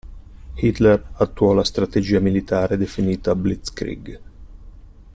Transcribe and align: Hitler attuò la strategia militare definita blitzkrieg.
Hitler 0.55 1.09
attuò 1.17 1.53
la 1.53 1.63
strategia 1.63 2.19
militare 2.19 2.75
definita 2.75 3.35
blitzkrieg. 3.35 4.19